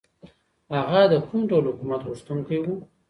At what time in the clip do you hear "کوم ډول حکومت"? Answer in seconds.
1.27-2.01